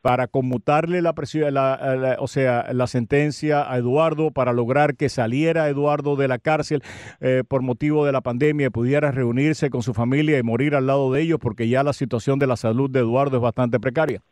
para 0.00 0.26
conmutarle 0.26 1.00
la, 1.00 1.14
la, 1.50 2.16
o 2.18 2.28
sea, 2.28 2.72
la 2.72 2.86
sentencia 2.86 3.70
a 3.70 3.78
Eduardo 3.78 4.30
para 4.30 4.52
lograr 4.52 4.96
que 4.96 5.08
saliera 5.08 5.68
Eduardo 5.68 6.16
de 6.16 6.28
la 6.28 6.38
cárcel 6.38 6.82
eh, 7.20 7.42
por 7.46 7.62
motivo 7.62 8.04
de 8.04 8.12
la 8.12 8.20
pandemia 8.20 8.66
y 8.66 8.70
pudiera 8.70 9.10
reunirse 9.10 9.70
con 9.70 9.82
su 9.82 9.94
familia 9.94 10.38
y 10.38 10.42
morir 10.42 10.74
al 10.74 10.86
lado 10.86 11.12
de 11.12 11.22
ellos 11.22 11.38
porque 11.40 11.68
ya 11.68 11.82
la 11.82 11.92
situación 11.92 12.38
de 12.38 12.46
la 12.46 12.56
salud 12.56 12.90
de 12.90 13.00
Eduardo 13.00 13.36
es 13.36 13.42
bastante 13.42 13.80
precaria? 13.80 14.22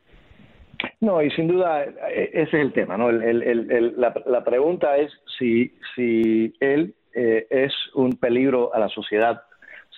No, 1.00 1.22
y 1.22 1.30
sin 1.30 1.48
duda 1.48 1.84
e, 1.84 2.30
ese 2.32 2.42
es 2.42 2.54
el 2.54 2.72
tema, 2.72 2.96
¿no? 2.96 3.10
la, 3.10 4.44
pregunta 4.44 4.96
es 4.96 5.12
si, 5.38 5.72
si 5.94 6.54
él 6.60 6.94
eh, 7.14 7.46
es 7.50 7.72
un 7.94 8.12
peligro 8.12 8.74
a 8.74 8.78
la 8.78 8.88
sociedad, 8.88 9.42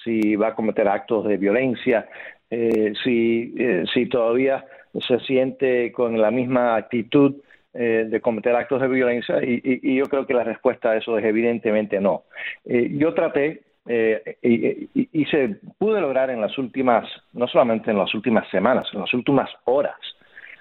si 0.03 0.37
va 0.37 0.49
a 0.49 0.55
cometer 0.55 0.88
actos 0.88 1.26
de 1.26 1.37
violencia, 1.37 2.09
eh, 2.50 2.93
si, 3.03 3.55
eh, 3.59 3.85
si 3.93 4.07
todavía 4.07 4.64
se 4.99 5.19
siente 5.21 5.93
con 5.93 6.21
la 6.21 6.31
misma 6.31 6.76
actitud 6.76 7.35
de 7.75 8.21
cometer 8.21 8.55
actos 8.55 8.81
de 8.81 8.87
violencia 8.87 9.43
y, 9.43 9.97
yo 9.97 10.05
creo 10.05 10.29
que 10.29 10.33
la 10.33 10.45
respuesta 10.45 10.93
a 10.93 10.97
eso 10.97 11.19
es 11.19 11.25
evidentemente 11.25 12.00
no. 12.00 12.23
yo 12.64 13.12
traté 13.14 13.62
y, 13.85 14.88
y, 14.95 15.25
se 15.25 15.57
pude 15.76 16.00
lograr 16.00 16.31
en 16.31 16.41
las 16.41 16.57
últimas, 16.57 17.05
no 17.33 17.49
solamente 17.49 17.91
en 17.91 17.99
las 17.99 18.14
últimas 18.14 18.49
semanas, 18.50 18.87
en 18.93 19.00
las 19.00 19.12
últimas 19.12 19.50
horas, 19.64 19.97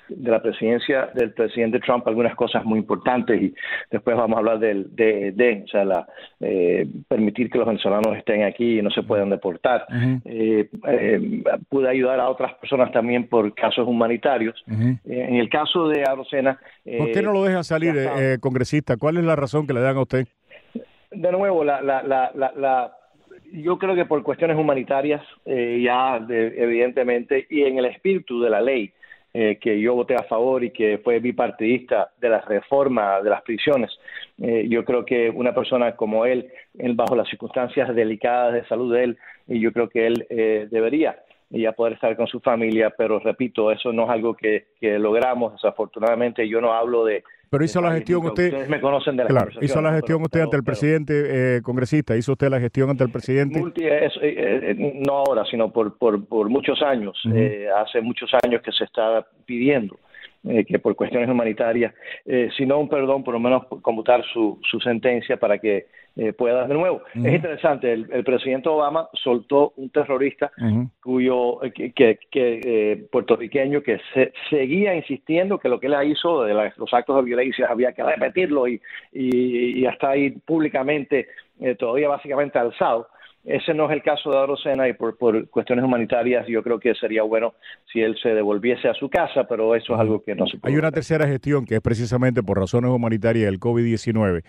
de 0.10 0.31
la 0.31 0.41
presidencia 0.41 1.10
del 1.13 1.31
presidente 1.33 1.79
Trump 1.79 2.07
algunas 2.07 2.36
cosas 2.36 2.63
muy 2.65 2.79
importantes 2.79 3.41
y 3.41 3.53
después 3.89 4.15
vamos 4.15 4.36
a 4.36 4.39
hablar 4.39 4.60
del 4.60 4.95
de, 4.95 5.63
o 5.65 5.67
sea, 5.67 5.86
la, 5.86 6.07
eh, 6.39 6.88
permitir 7.07 7.50
que 7.50 7.57
los 7.57 7.67
venezolanos 7.67 8.15
estén 8.17 8.43
aquí 8.43 8.79
y 8.79 8.81
no 8.81 8.89
se 8.89 9.03
puedan 9.03 9.29
deportar. 9.29 9.86
Eh, 10.25 10.69
eh, 10.88 11.43
pude 11.69 11.89
ayudar 11.89 12.19
a 12.19 12.29
otras 12.29 12.53
personas 12.55 12.91
también 12.91 13.27
por 13.27 13.53
casos 13.53 13.88
humanitarios. 13.88 14.62
en 14.67 15.36
el 15.36 15.50
caso 15.50 15.88
de 15.88 16.03
Arocena... 16.03 16.60
¿Por 16.98 17.12
qué 17.12 17.22
no 17.22 17.31
lo 17.31 17.43
dejan 17.43 17.63
salir, 17.63 17.95
congresista? 18.39 18.98
¿Cuál 18.98 19.17
es 19.17 19.24
la 19.24 19.36
razón 19.36 19.67
que 19.67 19.74
le 19.74 19.81
dan 19.81 19.98
a 19.98 20.01
usted? 20.01 20.27
De 21.12 21.31
nuevo, 21.31 21.63
la, 21.63 21.81
la, 21.81 22.01
la, 22.03 22.31
la 22.33 22.98
yo 23.51 23.77
creo 23.77 23.95
que 23.95 24.05
por 24.05 24.24
cuestiones 24.24 24.57
humanitarias, 24.57 25.22
ya 25.45 26.17
evidentemente, 26.17 27.45
y 27.50 27.63
en 27.63 27.77
el 27.77 27.86
espíritu 27.86 28.41
de 28.41 28.50
la 28.50 28.62
ley, 28.62 28.91
eh, 29.36 29.58
que 29.60 29.80
yo 29.80 29.96
voté 29.96 30.16
a 30.16 30.24
favor 30.24 30.63
y 30.63 30.70
que 30.70 31.00
fue 31.04 31.20
bipartidista 31.20 32.12
de 32.22 32.30
la 32.30 32.42
reforma 32.42 33.20
de 33.20 33.32
las 33.32 33.42
prisiones. 33.42 33.90
Eh, 34.40 34.68
yo 34.70 34.86
creo 34.86 35.04
que 35.04 35.30
una 35.30 35.56
persona 35.56 35.96
como 35.96 36.25
él, 36.25 36.52
él, 36.78 36.94
bajo 36.94 37.16
las 37.16 37.28
circunstancias 37.28 37.96
delicadas 37.96 38.54
de 38.54 38.66
salud 38.66 38.94
de 38.94 39.04
él, 39.04 39.18
yo 39.48 39.72
creo 39.72 39.90
que 39.90 40.06
él 40.06 40.28
eh, 40.30 40.68
debería 40.70 41.20
ya 41.50 41.72
poder 41.72 41.94
estar 41.94 42.16
con 42.16 42.28
su 42.28 42.40
familia, 42.42 42.94
pero 42.98 43.20
repito, 43.20 43.72
eso 43.72 43.92
no 43.92 44.04
es 44.04 44.10
algo 44.10 44.36
que, 44.36 44.68
que 44.80 44.98
logramos, 44.98 45.54
desafortunadamente 45.54 46.48
yo 46.48 46.62
no 46.62 46.74
hablo 46.74 47.06
de 47.06 47.24
pero 47.53 47.65
hizo 47.65 47.81
la 47.81 47.91
gestión 47.91 48.25
usted. 48.25 48.48
Ustedes 48.48 48.67
me 48.67 48.81
conocen 48.81 49.15
de 49.15 49.25
la 49.25 49.29
Claro, 49.29 49.51
hizo 49.62 49.79
la 49.79 49.93
gestión 49.93 50.24
usted 50.24 50.41
ante 50.41 50.57
el 50.57 50.63
presidente 50.63 51.57
eh, 51.57 51.62
congresista. 51.62 52.17
Hizo 52.17 52.31
usted 52.31 52.50
la 52.50 52.60
gestión 52.60 52.89
ante 52.89 53.03
el 53.03 53.12
presidente. 53.12 53.60
Eh, 53.79 54.10
eh, 54.24 55.01
no 55.05 55.17
ahora, 55.17 55.45
sino 55.45 55.72
por, 55.72 55.95
por, 56.00 56.25
por 56.25 56.50
muchos 56.50 56.81
años. 56.81 57.15
hace 57.77 58.01
muchos 58.01 58.31
años 58.43 58.63
que 58.63 58.72
se 58.72 58.86
está 58.86 59.24
pidiendo 59.45 60.00
que 60.43 60.79
por 60.79 60.95
cuestiones 60.95 61.29
humanitarias, 61.29 61.93
si 62.57 62.65
no 62.65 62.79
un 62.79 62.89
perdón, 62.89 63.23
por 63.23 63.33
lo 63.33 63.39
menos 63.39 63.65
conmutar 63.81 64.23
su, 64.33 64.59
su 64.69 64.79
sentencia 64.79 65.38
para 65.38 65.57
que 65.57 65.88
eh, 66.15 66.31
pueda 66.31 66.67
de 66.67 66.75
nuevo. 66.75 67.01
Es 67.15 67.33
interesante, 67.33 67.91
el, 67.91 68.23
presidente 68.23 68.69
Obama 68.69 69.09
soltó 69.13 69.73
un 69.77 69.89
terrorista 69.89 70.51
cuyo 71.01 71.59
que, 71.73 72.19
eh, 72.31 73.07
puertorriqueño 73.12 73.81
que 73.81 74.00
seguía 74.51 74.93
insistiendo 74.93 75.57
que 75.57 75.69
lo 75.69 75.79
que 75.79 75.88
él 75.88 75.95
hizo 76.05 76.43
de 76.43 76.53
los 76.53 76.93
actos 76.93 77.15
de 77.15 77.23
violencia 77.23 77.65
había 77.67 77.93
que 77.93 78.03
repetirlo 78.03 78.67
y, 78.67 78.79
y, 79.12 79.83
hasta 79.88 80.12
ahí 80.12 80.29
públicamente 80.29 81.29
eh, 81.59 81.73
todavía 81.73 82.09
básicamente 82.09 82.59
alzado. 82.59 83.07
Ese 83.43 83.73
no 83.73 83.85
es 83.85 83.91
el 83.91 84.01
caso 84.01 84.31
de 84.31 84.38
Arocena 84.38 84.88
y 84.88 84.93
por, 84.93 85.17
cuestiones 85.50 85.83
humanitarias 85.83 86.47
yo 86.47 86.63
creo 86.63 86.79
que 86.79 86.95
sería 86.95 87.23
bueno 87.23 87.55
si 87.91 88.00
él 88.00 88.15
se 88.21 88.29
devolviese 88.29 88.88
a 88.88 88.93
su 88.93 89.09
casa, 89.09 89.45
pero 89.47 89.75
eso 89.75 89.93
es 89.93 90.00
algo 90.00 90.23
que 90.23 90.33
no 90.33 90.47
se 90.47 90.57
puede. 90.57 90.73
Hay 90.73 90.79
una 90.79 90.91
tercera 90.91 91.27
gestión 91.27 91.65
que 91.65 91.75
es 91.75 91.81
precisamente 91.81 92.41
por 92.41 92.57
razones 92.57 92.91
humanitarias 92.91 93.45
del 93.45 93.59
COVID-19. 93.59 94.43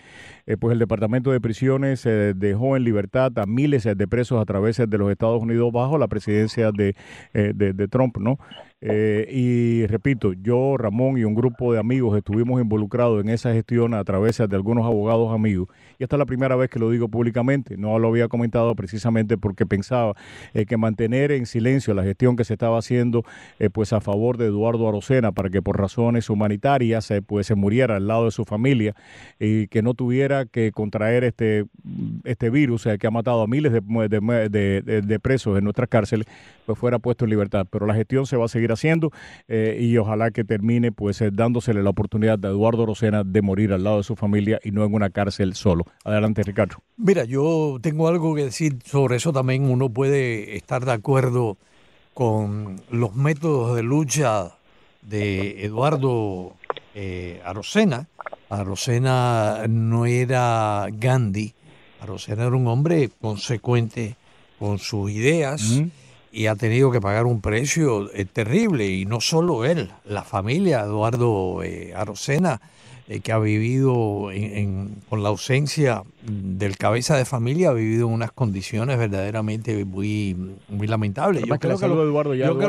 Eh, 0.45 0.57
pues 0.57 0.73
el 0.73 0.79
Departamento 0.79 1.31
de 1.31 1.41
Prisiones 1.41 2.05
eh, 2.05 2.33
dejó 2.35 2.77
en 2.77 2.85
libertad 2.85 3.37
a 3.37 3.45
miles 3.45 3.83
de 3.83 4.07
presos 4.07 4.41
a 4.41 4.45
través 4.45 4.77
de 4.77 4.97
los 4.97 5.11
Estados 5.11 5.41
Unidos 5.41 5.71
bajo 5.73 5.97
la 5.97 6.07
presidencia 6.07 6.71
de, 6.71 6.95
eh, 7.33 7.51
de 7.53 7.87
Trump, 7.89 8.17
¿no? 8.17 8.37
Eh, 8.81 9.27
y 9.31 9.87
repito, 9.87 10.33
yo, 10.33 10.75
Ramón 10.77 11.17
y 11.17 11.23
un 11.23 11.33
grupo 11.33 11.73
de 11.73 11.79
amigos 11.79 12.17
estuvimos 12.17 12.61
involucrados 12.61 13.23
en 13.23 13.29
esa 13.29 13.53
gestión 13.53 13.93
a 13.93 14.03
través 14.03 14.37
de 14.37 14.55
algunos 14.55 14.85
abogados 14.85 15.33
amigos. 15.33 15.69
Y 15.97 16.03
esta 16.03 16.17
es 16.17 16.19
la 16.19 16.25
primera 16.25 16.55
vez 16.55 16.69
que 16.69 16.77
lo 16.77 16.89
digo 16.91 17.07
públicamente. 17.07 17.77
No 17.77 17.97
lo 17.99 18.09
había 18.09 18.27
comentado 18.27 18.75
precisamente 18.75 19.37
porque 19.37 19.65
pensaba 19.65 20.13
eh, 20.53 20.65
que 20.65 20.77
mantener 20.77 21.31
en 21.31 21.45
silencio 21.45 21.93
la 21.93 22.03
gestión 22.03 22.35
que 22.35 22.43
se 22.43 22.53
estaba 22.53 22.77
haciendo 22.77 23.23
eh, 23.59 23.69
pues 23.69 23.93
a 23.93 24.01
favor 24.01 24.37
de 24.37 24.47
Eduardo 24.47 24.87
Arocena 24.87 25.31
para 25.31 25.49
que 25.49 25.61
por 25.61 25.79
razones 25.79 26.29
humanitarias 26.29 27.11
pues 27.25 27.47
se 27.47 27.55
muriera 27.55 27.95
al 27.95 28.07
lado 28.07 28.25
de 28.25 28.31
su 28.31 28.45
familia 28.45 28.93
y 29.39 29.67
que 29.67 29.81
no 29.81 29.93
tuviera 29.93 30.45
que 30.45 30.71
contraer 30.71 31.23
este, 31.23 31.65
este 32.23 32.49
virus 32.49 32.87
que 32.99 33.07
ha 33.07 33.11
matado 33.11 33.41
a 33.41 33.47
miles 33.47 33.71
de, 33.71 33.81
de, 34.49 35.01
de 35.01 35.19
presos 35.19 35.57
en 35.57 35.63
nuestras 35.63 35.89
cárceles, 35.89 36.27
pues 36.65 36.77
fuera 36.77 36.99
puesto 36.99 37.25
en 37.25 37.29
libertad. 37.29 37.67
Pero 37.69 37.85
la 37.85 37.93
gestión 37.93 38.25
se 38.25 38.37
va 38.37 38.45
a 38.45 38.47
seguir 38.47 38.71
haciendo 38.71 39.11
eh, 39.47 39.77
y 39.79 39.97
ojalá 39.97 40.31
que 40.31 40.43
termine 40.43 40.91
pues 40.91 41.21
eh, 41.21 41.29
dándosele 41.31 41.83
la 41.83 41.89
oportunidad 41.89 42.43
a 42.45 42.49
Eduardo 42.49 42.85
Rosena 42.85 43.23
de 43.23 43.41
morir 43.41 43.73
al 43.73 43.83
lado 43.83 43.97
de 43.97 44.03
su 44.03 44.15
familia 44.15 44.59
y 44.63 44.71
no 44.71 44.83
en 44.83 44.93
una 44.93 45.09
cárcel 45.09 45.55
solo. 45.55 45.85
Adelante, 46.03 46.43
Ricardo. 46.43 46.77
Mira, 46.97 47.23
yo 47.23 47.77
tengo 47.81 48.07
algo 48.07 48.35
que 48.35 48.45
decir 48.45 48.77
sobre 48.83 49.17
eso 49.17 49.31
también. 49.31 49.69
Uno 49.69 49.89
puede 49.89 50.55
estar 50.55 50.85
de 50.85 50.91
acuerdo 50.91 51.57
con 52.13 52.81
los 52.89 53.15
métodos 53.15 53.75
de 53.75 53.83
lucha 53.83 54.53
de 55.01 55.65
Eduardo 55.65 56.55
eh, 56.93 57.41
Arocena. 57.45 58.07
Arocena 58.49 59.65
no 59.67 60.05
era 60.05 60.87
Gandhi, 60.91 61.53
Arocena 61.99 62.45
era 62.45 62.55
un 62.55 62.67
hombre 62.67 63.09
consecuente 63.19 64.15
con 64.59 64.79
sus 64.79 65.11
ideas 65.11 65.81
y 66.35 66.47
ha 66.47 66.55
tenido 66.55 66.91
que 66.91 66.99
pagar 66.99 67.25
un 67.25 67.39
precio 67.39 68.11
eh, 68.13 68.25
terrible, 68.25 68.87
y 68.87 69.05
no 69.05 69.21
solo 69.21 69.63
él, 69.63 69.89
la 70.03 70.23
familia, 70.23 70.81
Eduardo 70.81 71.63
eh, 71.63 71.93
Arocena, 71.95 72.59
eh, 73.07 73.21
que 73.21 73.31
ha 73.31 73.39
vivido 73.39 74.27
con 75.07 75.23
la 75.23 75.29
ausencia 75.29 76.03
del 76.23 76.75
cabeza 76.75 77.15
de 77.15 77.23
familia, 77.23 77.69
ha 77.69 77.73
vivido 77.73 78.07
en 78.07 78.13
unas 78.15 78.33
condiciones 78.33 78.97
verdaderamente 78.97 79.85
muy, 79.85 80.57
muy 80.67 80.87
lamentables. 80.87 81.45
Yo, 81.45 81.57
creo 81.57 81.77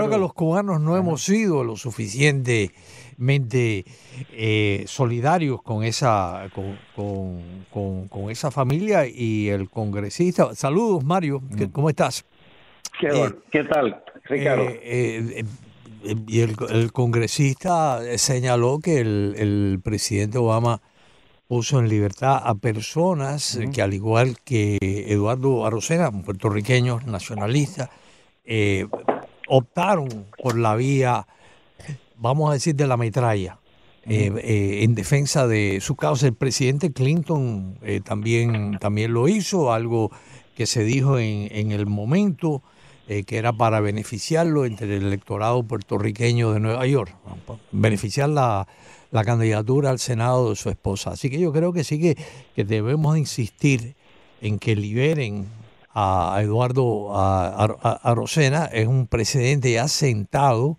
que, 0.08 0.18
los 0.18 0.32
cubanos 0.32 0.80
no 0.80 0.96
hemos 0.96 1.24
sido 1.24 1.64
lo 1.64 1.76
suficientemente 1.76 3.84
solidarios 4.86 5.60
con 5.62 5.82
esa, 5.82 6.48
con, 6.94 8.08
con, 8.08 8.30
esa 8.30 8.52
familia 8.52 9.08
y 9.08 9.48
el 9.48 9.68
congresista. 9.70 10.54
Saludos, 10.54 11.02
Mario, 11.02 11.42
¿cómo 11.72 11.90
estás? 11.90 12.24
Eh, 13.02 13.32
¿Qué, 13.50 13.64
tal, 13.64 14.02
Ricardo? 14.24 14.64
Eh, 14.68 15.44
eh, 16.04 16.14
y 16.26 16.40
el, 16.40 16.92
congresista 16.92 18.00
señaló 18.16 18.78
que 18.78 19.00
el, 19.00 19.80
presidente 19.82 20.38
Obama 20.38 20.80
puso 21.48 21.78
en 21.78 21.88
libertad 21.88 22.40
a 22.42 22.54
personas 22.54 23.58
que, 23.72 23.82
al 23.82 23.94
igual 23.94 24.36
que 24.44 24.78
Eduardo 24.80 25.66
Arocena, 25.66 26.08
un 26.08 26.22
puertorriqueño 26.22 27.00
nacionalista, 27.06 27.90
optaron 29.48 30.26
por 30.42 30.56
la 30.56 30.74
vía, 30.76 31.26
vamos 32.16 32.50
a 32.50 32.54
decir, 32.54 32.74
de 32.74 32.86
la 32.86 32.96
metralla. 32.96 33.58
en 34.04 34.94
defensa 34.94 35.46
de 35.48 35.80
su 35.80 35.96
causa. 35.96 36.26
El 36.26 36.34
presidente 36.34 36.92
Clinton 36.92 37.78
también, 38.04 38.78
también 38.78 39.12
lo 39.12 39.28
hizo, 39.28 39.72
algo 39.72 40.10
que 40.56 40.66
se 40.66 40.84
dijo 40.84 41.18
en, 41.18 41.48
en 41.50 41.72
el 41.72 41.86
momento. 41.86 42.62
Eh, 43.08 43.22
que 43.22 43.38
era 43.38 43.52
para 43.52 43.78
beneficiarlo 43.78 44.64
entre 44.64 44.96
el 44.96 45.04
electorado 45.04 45.62
puertorriqueño 45.62 46.52
de 46.52 46.58
Nueva 46.58 46.86
York, 46.86 47.14
beneficiar 47.70 48.28
la, 48.30 48.66
candidatura 49.24 49.90
al 49.90 50.00
Senado 50.00 50.50
de 50.50 50.56
su 50.56 50.70
esposa. 50.70 51.10
Así 51.10 51.30
que 51.30 51.38
yo 51.38 51.52
creo 51.52 51.72
que 51.72 51.84
sí 51.84 52.00
que, 52.00 52.18
que 52.56 52.64
debemos 52.64 53.16
insistir 53.16 53.94
en 54.40 54.58
que 54.58 54.74
liberen 54.74 55.46
a 55.94 56.40
Eduardo 56.42 57.12
a, 57.14 58.12
Rosena, 58.14 58.66
es 58.66 58.88
un 58.88 59.06
presidente 59.06 59.72
ya 59.72 59.88
sentado. 59.88 60.76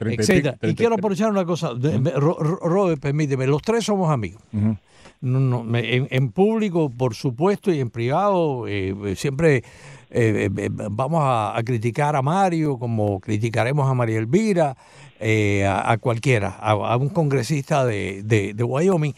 Y 0.00 0.74
quiero 0.74 0.96
aprovechar 0.96 1.30
una 1.30 1.44
cosa, 1.44 1.70
Robert, 2.16 3.00
permíteme, 3.00 3.46
los 3.46 3.62
tres 3.62 3.84
somos 3.84 4.10
amigos. 4.10 4.42
en, 4.52 6.32
público, 6.32 6.90
por 6.90 7.14
supuesto, 7.14 7.72
y 7.72 7.80
en 7.80 7.88
privado, 7.88 8.66
eh, 8.66 9.14
siempre 9.16 9.62
eh, 10.10 10.48
eh, 10.56 10.68
vamos 10.72 11.20
a, 11.22 11.60
criticar 11.64 12.16
a 12.16 12.22
Mario 12.22 12.78
como 12.78 13.20
criticaremos 13.20 13.88
a 13.88 13.94
María 13.94 14.18
Elvira, 14.18 14.76
eh, 15.20 15.66
a, 15.66 15.98
cualquiera, 15.98 16.48
a, 16.48 16.96
un 16.96 17.10
congresista 17.10 17.84
de, 17.84 18.22
de, 18.22 18.64
Wyoming. 18.64 19.14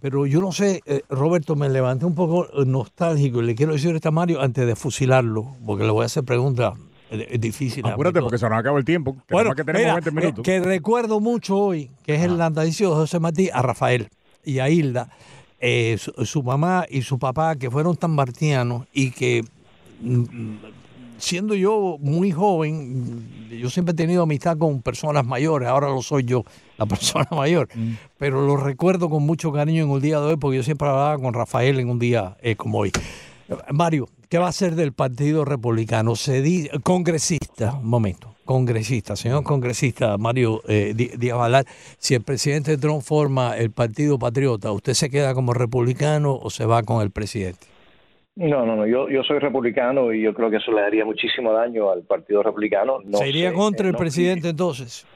pero 0.00 0.26
yo 0.26 0.40
no 0.40 0.52
sé, 0.52 0.82
Roberto, 1.08 1.56
me 1.56 1.68
levanté 1.68 2.04
un 2.04 2.14
poco 2.14 2.46
nostálgico 2.66 3.42
y 3.42 3.46
le 3.46 3.54
quiero 3.54 3.72
decir 3.72 3.94
esto 3.94 4.08
a 4.08 4.12
Mario 4.12 4.40
antes 4.42 4.66
de 4.66 4.76
fusilarlo, 4.76 5.56
porque 5.64 5.84
le 5.84 5.90
voy 5.90 6.02
a 6.02 6.06
hacer 6.06 6.24
preguntas 6.24 6.74
difíciles. 7.38 7.90
Acuérdate, 7.90 8.20
porque 8.20 8.38
se 8.38 8.48
nos 8.48 8.58
acaba 8.58 8.78
el 8.78 8.84
tiempo. 8.84 9.16
Bueno, 9.30 9.54
que 9.54 9.64
tenemos 9.64 9.94
20 9.94 10.10
minutos. 10.10 10.44
que 10.44 10.60
recuerdo 10.60 11.20
mucho 11.20 11.56
hoy, 11.56 11.90
que 12.04 12.16
es 12.16 12.22
el 12.22 12.36
natalicio 12.36 12.90
de 12.90 12.96
José 12.96 13.18
Martí, 13.18 13.48
a 13.52 13.62
Rafael 13.62 14.08
y 14.44 14.58
a 14.58 14.68
Hilda, 14.68 15.08
su, 15.98 16.26
su, 16.26 16.42
mamá 16.42 16.84
y 16.90 17.02
su 17.02 17.18
papá, 17.18 17.56
que 17.56 17.70
fueron 17.70 17.96
tan 17.96 18.10
martianos 18.10 18.86
y 18.92 19.12
que 19.12 19.44
siendo 21.22 21.54
yo 21.54 21.98
muy 22.00 22.32
joven, 22.32 23.48
yo 23.48 23.70
siempre 23.70 23.92
he 23.92 23.96
tenido 23.96 24.24
amistad 24.24 24.58
con 24.58 24.82
personas 24.82 25.24
mayores, 25.24 25.68
ahora 25.68 25.88
lo 25.88 26.02
soy 26.02 26.24
yo, 26.24 26.44
la 26.76 26.86
persona 26.92 27.28
mayor, 27.30 27.68
mm. 27.72 27.92
pero 28.18 28.44
lo 28.44 28.56
recuerdo 28.56 29.08
con 29.08 29.22
mucho 29.22 29.52
cariño 29.52 29.84
en 29.84 29.90
un 29.90 30.00
día 30.00 30.18
de 30.18 30.26
hoy 30.26 30.36
porque 30.36 30.56
yo 30.56 30.62
siempre 30.64 30.88
hablaba 30.88 31.16
con 31.18 31.32
Rafael 31.32 31.78
en 31.78 31.88
un 31.88 31.98
día 32.00 32.36
eh, 32.42 32.56
como 32.56 32.78
hoy. 32.78 32.90
Mario, 33.70 34.08
¿qué 34.28 34.38
va 34.38 34.48
a 34.48 34.52
ser 34.52 34.74
del 34.74 34.92
Partido 34.92 35.44
Republicano? 35.44 36.16
Se 36.16 36.42
dice, 36.42 36.70
congresista, 36.82 37.74
un 37.74 37.88
momento, 37.88 38.34
congresista, 38.44 39.14
señor 39.14 39.44
congresista 39.44 40.18
Mario 40.18 40.62
eh, 40.66 40.94
Díaz 40.94 41.64
si 41.98 42.14
el 42.14 42.22
presidente 42.22 42.76
Trump 42.78 43.02
forma 43.02 43.56
el 43.56 43.70
Partido 43.70 44.18
Patriota, 44.18 44.72
¿usted 44.72 44.94
se 44.94 45.08
queda 45.08 45.34
como 45.34 45.54
republicano 45.54 46.34
o 46.34 46.50
se 46.50 46.66
va 46.66 46.82
con 46.82 47.00
el 47.02 47.10
presidente? 47.10 47.71
No, 48.36 48.64
no, 48.64 48.76
no. 48.76 48.86
Yo, 48.86 49.08
yo 49.08 49.22
soy 49.22 49.38
republicano 49.38 50.12
y 50.12 50.22
yo 50.22 50.32
creo 50.32 50.50
que 50.50 50.56
eso 50.56 50.72
le 50.72 50.80
daría 50.80 51.04
muchísimo 51.04 51.52
daño 51.52 51.90
al 51.90 52.02
Partido 52.02 52.42
Republicano. 52.42 53.00
No 53.04 53.18
¿Se 53.18 53.28
iría 53.28 53.52
contra 53.52 53.86
el 53.86 53.94
presidente 53.94 54.48
entonces? 54.48 55.06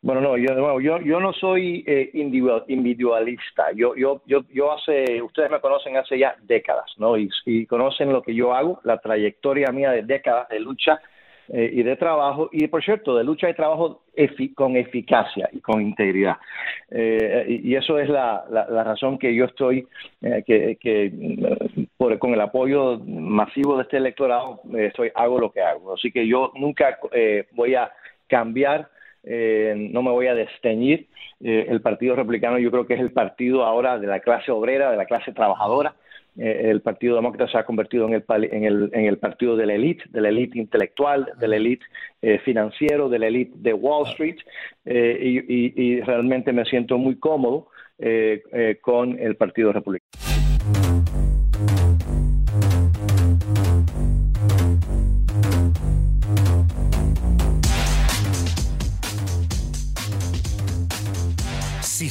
Bueno, 0.00 0.20
no, 0.20 0.36
yo, 0.36 0.80
yo, 0.80 1.00
yo 1.00 1.20
no 1.20 1.32
soy 1.32 1.84
eh, 1.86 2.10
individualista. 2.14 3.72
Yo, 3.74 3.94
yo, 3.96 4.22
yo, 4.26 4.42
yo 4.52 4.72
hace, 4.72 5.20
ustedes 5.20 5.50
me 5.50 5.60
conocen 5.60 5.96
hace 5.96 6.18
ya 6.18 6.36
décadas, 6.42 6.90
¿no? 6.96 7.18
Y, 7.18 7.28
y 7.44 7.66
conocen 7.66 8.12
lo 8.12 8.22
que 8.22 8.34
yo 8.34 8.54
hago, 8.54 8.80
la 8.84 8.98
trayectoria 8.98 9.72
mía 9.72 9.90
de 9.90 10.02
décadas 10.02 10.48
de 10.48 10.60
lucha 10.60 11.00
eh, 11.48 11.70
y 11.72 11.82
de 11.84 11.94
trabajo, 11.96 12.48
y 12.50 12.66
por 12.66 12.84
cierto, 12.84 13.16
de 13.16 13.22
lucha 13.22 13.48
y 13.48 13.54
trabajo 13.54 14.02
con 14.54 14.76
eficacia 14.76 15.48
y 15.52 15.60
con 15.60 15.80
integridad. 15.80 16.36
Eh, 16.90 17.60
y 17.62 17.74
eso 17.76 17.98
es 18.00 18.08
la, 18.08 18.44
la, 18.50 18.82
razón 18.82 19.16
que 19.16 19.32
yo 19.32 19.44
estoy, 19.44 19.86
eh, 20.22 20.42
que, 20.44 20.76
que 20.80 21.12
por, 21.96 22.18
con 22.18 22.32
el 22.32 22.40
apoyo 22.40 22.98
masivo 22.98 23.76
de 23.76 23.82
este 23.82 23.96
electorado, 23.98 24.60
estoy, 24.76 25.10
hago 25.14 25.38
lo 25.38 25.50
que 25.50 25.60
hago. 25.60 25.94
Así 25.94 26.10
que 26.10 26.26
yo 26.26 26.52
nunca 26.54 26.98
voy 27.52 27.74
a 27.74 27.90
cambiar 28.28 28.88
no 29.24 30.02
me 30.02 30.12
voy 30.12 30.28
a 30.28 30.36
desteñir. 30.36 31.08
el 31.40 31.80
Partido 31.80 32.14
Republicano 32.14 32.58
yo 32.60 32.70
creo 32.70 32.86
que 32.86 32.94
es 32.94 33.00
el 33.00 33.10
partido 33.10 33.64
ahora 33.64 33.98
de 33.98 34.06
la 34.06 34.20
clase 34.20 34.52
obrera, 34.52 34.92
de 34.92 34.96
la 34.96 35.04
clase 35.04 35.32
trabajadora, 35.32 35.96
eh, 36.38 36.70
el 36.70 36.82
Partido 36.82 37.16
Demócrata 37.16 37.50
se 37.50 37.58
ha 37.58 37.64
convertido 37.64 38.06
en 38.06 38.14
el, 38.14 38.24
en 38.52 38.64
el, 38.64 38.90
en 38.92 39.06
el 39.06 39.18
partido 39.18 39.56
de 39.56 39.66
la 39.66 39.74
élite, 39.74 40.04
de 40.10 40.20
la 40.20 40.28
élite 40.28 40.58
intelectual, 40.58 41.32
de 41.38 41.48
la 41.48 41.56
élite 41.56 41.86
eh, 42.20 42.38
financiero, 42.44 43.08
de 43.08 43.18
la 43.18 43.26
élite 43.28 43.54
de 43.56 43.72
Wall 43.72 44.06
Street, 44.10 44.36
eh, 44.84 45.18
y, 45.20 45.82
y, 45.82 46.00
realmente 46.02 46.52
me 46.52 46.64
siento 46.64 46.98
muy 46.98 47.16
cómodo 47.18 47.68
con 48.82 49.18
el 49.18 49.36
Partido 49.36 49.72
Republicano. 49.72 50.25